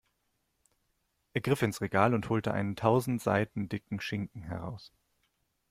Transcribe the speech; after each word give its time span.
Er 1.35 1.41
griff 1.41 1.61
ins 1.61 1.79
Regal 1.79 2.15
und 2.15 2.27
holte 2.27 2.55
einen 2.55 2.75
tausend 2.75 3.21
Seiten 3.21 3.69
dicken 3.69 3.99
Schinken 3.99 4.41
heraus. 4.41 4.91